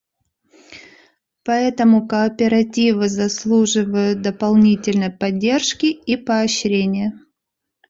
[1.43, 7.13] Поэтому кооперативы заслуживают дополнительной поддержки и поощрения.